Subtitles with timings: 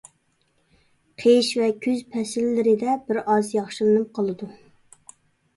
[1.23, 4.49] قىش ۋە كۈز پەسىللىرىدە بىر ئاز ياخشىلىنىپ قالىدۇ.